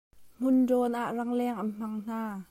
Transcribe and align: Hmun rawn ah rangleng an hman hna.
Hmun 0.37 0.57
rawn 0.69 0.93
ah 1.01 1.09
rangleng 1.17 1.57
an 1.61 1.69
hman 1.77 1.93
hna. 2.05 2.21